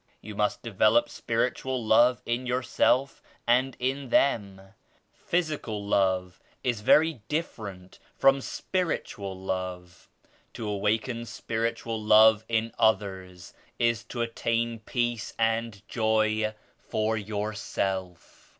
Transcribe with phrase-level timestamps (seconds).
[0.19, 4.73] You must develop spiritual love in yourself and in them.
[5.13, 10.09] Physical love is very diflferent from spiritual love.
[10.53, 18.49] To awaken spiritual love in others is to attain peace and joy for yourself."